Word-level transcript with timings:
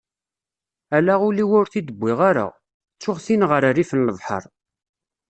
Ala 0.95 1.15
ul-iw 1.27 1.51
ur 1.59 1.65
t-id-wwiγ 1.71 2.19
ara, 2.29 2.45
ttuγ-t-in 2.95 3.47
γef 3.49 3.61
rrif 3.69 3.91
n 3.93 4.05
lebḥeṛ. 4.07 4.43